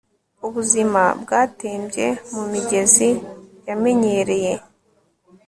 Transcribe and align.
Ubuzima 0.47 1.01
bwatembye 1.21 2.07
mumigezi 2.33 3.09
yamenyereye 3.67 4.53